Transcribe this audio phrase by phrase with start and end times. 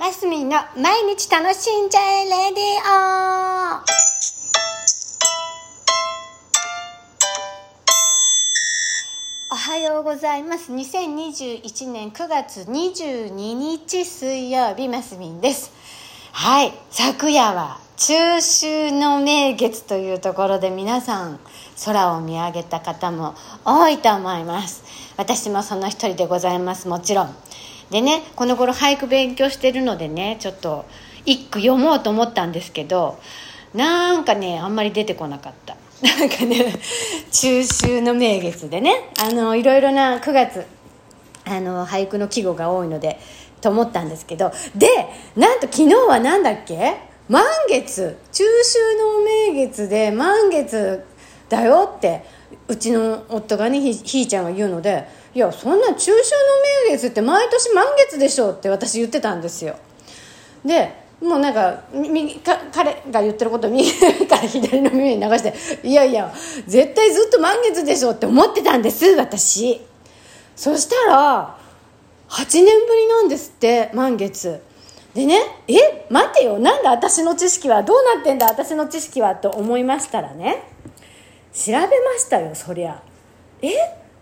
[0.00, 3.82] マスミンの毎日楽しんじゃえレディオ
[9.52, 10.72] おはようございます。
[10.72, 15.70] 2021年9月22日水曜日マスミンです。
[16.32, 16.72] はい。
[16.88, 21.38] 昨夜は中秋の名月というところで皆さん
[21.84, 23.34] 空を見上げた方も
[23.66, 24.82] 多いと思います。
[25.18, 26.88] 私もその一人でございます。
[26.88, 27.36] もちろん。
[27.90, 30.86] でねこの頃俳句勉強してるのでねちょっと
[31.26, 33.18] 一句読もうと思ったんですけど
[33.74, 35.76] なんかねあんまり出てこなかった。
[36.02, 36.72] なんかね
[37.30, 40.64] 中秋の名月でねあのいろいろな9月
[41.44, 43.18] あの俳句の季語が多いので
[43.60, 44.88] と思ったんですけどで
[45.36, 46.96] なんと昨日は何だっけ？
[47.28, 48.16] 満月。
[48.32, 51.04] 中秋の名月で満月
[51.48, 52.24] だよって
[52.70, 56.14] うちの夫がねひひーちゃんが言うのでいやそんな中秋の
[56.88, 59.76] 名月って毎年満月でしょって私言ってたんですよ。
[60.64, 63.92] でもうなんか右か彼が言ってることを右
[64.26, 66.32] から左の耳に流していやいや
[66.66, 69.80] 絶対ずっと満月でしょって思ってたんです私。
[70.54, 71.58] そしたら
[72.28, 74.62] 8年ぶりなんですって満月。
[75.12, 80.62] でねえ待てよなんで私の知識はどうなってんだ私の知識はと思いましたらね
[81.52, 83.02] 調べましたよそりゃ。
[83.62, 83.68] え？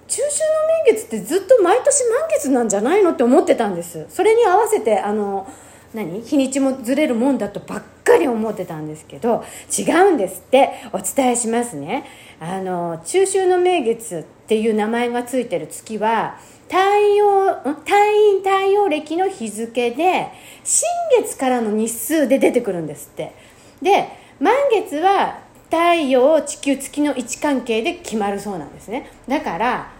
[0.09, 0.41] 中秋
[0.87, 4.07] の名月ってずっと毎年満月なんじゃないのって思ってたんです。
[4.09, 5.47] それに合わせてあの
[5.93, 6.23] 何？
[6.23, 9.45] 日にちもずれるもんだとばっかり思ってたんですけど
[9.79, 10.71] 違うんですって。
[10.93, 12.07] お伝えしますね。
[12.41, 20.29] あの中秋の名月っていう名前がついてる月は太陽太陰太陽暦の日付で
[20.65, 20.89] 新
[21.21, 23.35] 月からの日数で出てくるんですって。
[23.83, 24.09] で
[24.41, 29.11] 満月は太陽地球月の位置関係で決まるそうなんですね。
[29.29, 29.91] だから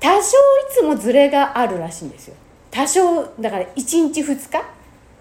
[0.00, 0.22] 多少い
[0.70, 2.34] つもズレがあるらしいんですよ。
[2.70, 4.64] 多少だから1日2日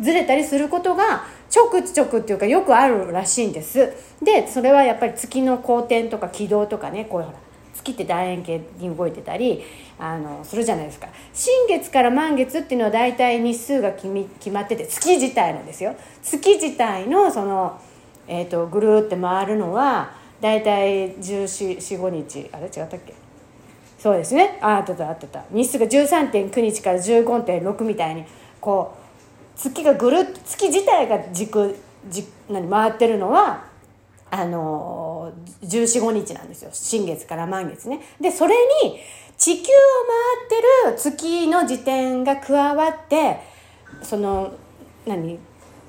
[0.01, 3.93] ずれたりすることがちょくちょくっていうかよくあるらしいんです。
[4.21, 7.39] でそれはやっぱり月の公転とか軌道とかねこういうほら
[7.75, 9.63] 月って楕円形に動いてたり
[9.99, 11.07] あのするじゃないですか。
[11.33, 14.07] 新月から満月っていうのは大体日数が決
[14.39, 15.95] 決まってて月自体のですよ。
[16.21, 17.79] 月自体のその、
[18.27, 22.49] えーと、ぐるって回るのは大体1415日。
[22.51, 22.65] あれ？
[22.65, 23.13] 違ったっけ？
[23.99, 24.59] そうですね。
[24.61, 25.43] ああってたあってた。
[25.51, 28.23] 日数が13.9日から15.6みたいに
[28.59, 28.95] こ
[29.55, 31.75] う月がぐるっと月自体が軸
[32.09, 32.69] 軸何？
[32.69, 33.63] 回ってるのは
[34.29, 35.31] あの
[35.63, 36.69] 1415日なんですよ。
[36.73, 38.01] 新月から満月ね。
[38.19, 38.99] でそれに
[39.37, 39.65] 地球を
[40.87, 43.39] 回ってる月の時点が加わって
[44.01, 44.53] その
[45.05, 45.39] 何？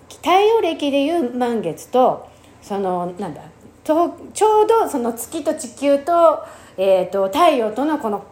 [0.08, 2.28] 太陽暦でいう満月と
[2.62, 3.42] そのなんだ
[3.84, 6.44] とちょうどその月と地球と,、
[6.76, 8.24] えーと、太陽とのこの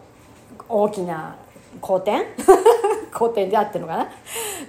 [0.67, 1.35] 大きな
[1.79, 2.25] 公転？
[3.13, 4.09] 公転であってるのかな？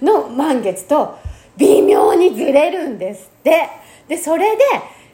[0.01, 1.17] の満月と
[1.57, 3.69] 微妙にずれるんですって。
[4.07, 4.63] でそれで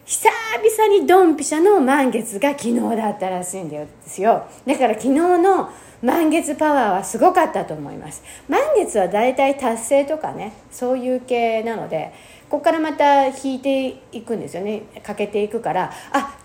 [0.05, 4.43] 久々にドンピシャの満月が昨日だったらしいんですよ。
[4.67, 5.69] だから昨日の
[6.03, 8.21] 満月パワーはすごかったと思います。
[8.49, 12.11] 満月はだいたい達成とかねそういう系なので
[12.49, 14.81] ここからまた引いていくんですよね。
[15.01, 15.85] かけていくから。
[15.85, 16.35] あ今日あ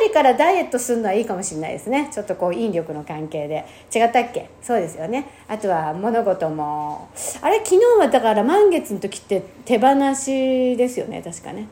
[0.00, 2.10] たりからダイエットするのはいいかもしれないですね。
[2.12, 3.64] ちょっとこう引力の関係で。
[3.94, 4.50] 違ったっけ？
[4.60, 5.26] そうですよね。
[5.48, 7.08] あとは物事も。
[7.40, 11.22] あれ昨日はだから満月の時って手放しですよね。
[11.22, 11.68] 確かね。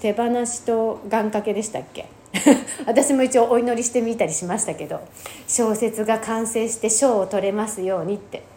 [0.00, 2.06] 手放しと願掛けでしたっけ？
[2.86, 5.00] 私も一応お祈りしてみたりしましたけど
[5.46, 8.42] 小説が完成して賞を取れますようにって。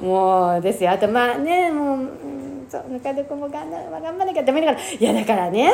[0.00, 0.92] もうですよ。
[0.92, 1.98] あとまあねもう
[2.70, 4.80] そうぬか床も頑張頑張らなきゃダメだから。
[4.80, 5.72] いやだからね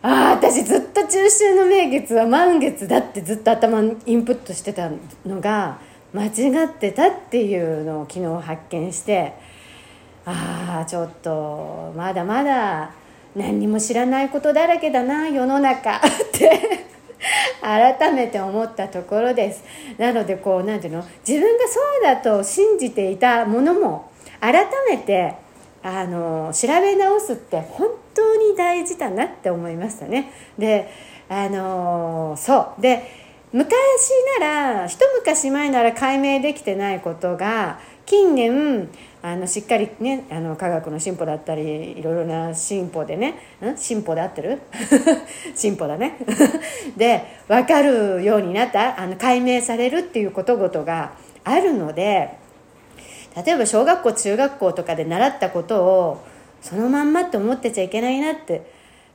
[0.00, 4.90] ああ私ずっと中秋の名月は満月だってずっと頭インプットしてた
[5.26, 5.78] のが
[6.14, 9.34] 間違ってたっていうのを昨日発見して
[10.24, 12.92] ああちょっとまだまだ
[13.38, 15.96] 何にも知らないことだらけだな世の中。
[15.96, 16.00] っ
[16.32, 16.86] て
[17.60, 19.64] 改めて思ったところです。
[19.98, 21.04] なのでこう何ていうの？
[21.26, 25.34] 自分がそうだと信じていたものも改めて
[25.82, 30.32] あの調べ直すって本当に大事だなって思いましたね。
[30.58, 30.88] で
[31.28, 32.80] あのそう。
[32.80, 33.66] で昔
[34.40, 34.46] な
[34.80, 38.88] ら一昔前なら解明できてないことが近年
[39.32, 43.76] あのしっかりねあの科学の進歩だったりいろいろな進歩でねん？
[43.76, 44.60] 進歩で合ってる？
[45.54, 46.16] 進歩だね。
[46.96, 51.12] で分かるようになったあの解明されるっていうことごとが
[51.44, 52.30] あるので
[53.44, 56.18] 例えば小学校中学校とかで習ったことを
[56.60, 58.62] そのまんまって思ってちゃいけないなって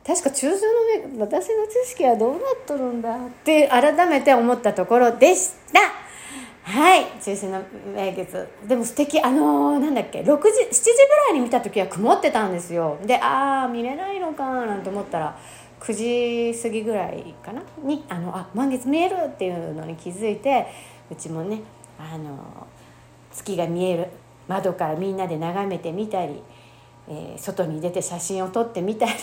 [0.06, 6.03] 確か中秋の目私の知識はどうなっとるんだって改めて思ったところでした。
[6.64, 7.62] はい中秋の
[7.94, 8.48] 名月。
[8.66, 9.20] でも素敵。
[9.20, 10.22] あのー、なんだっけ。
[10.22, 12.98] 6時7時ぐらいに見た時は曇ってたんですよ。
[13.06, 15.38] でああ見れないのかなんて思ったら
[15.82, 17.62] 9時過ぎぐらいかな？
[17.84, 20.68] にあのあ満月見えるっていうのに気づいて
[21.12, 21.62] うちもね
[22.00, 22.66] あの
[23.32, 24.08] 月が見える。
[24.48, 26.42] 窓からみんなで眺めてみたり、
[27.08, 29.14] えー、外に出て写真を撮ってみたり。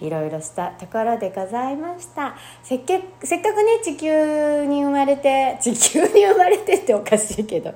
[0.00, 2.36] いろいろしたところでございました。
[2.62, 7.74] せっけせっかくね地球に生まれて 地球に生まれてっておかしいけど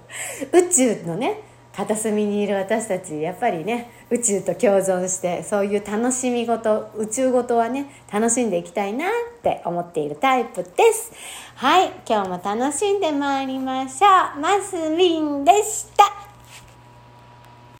[0.52, 1.40] 宇宙のね
[1.72, 9.10] 片隅にいる私たちやっぱりね宇宙と共存してそういう楽しみ事宇宙事はね楽しんでいきたいなっ
[9.42, 11.12] て思っているタイプです。
[11.54, 14.40] はい今日も楽しんでまいりましょう。
[14.40, 16.29] マスミンでした。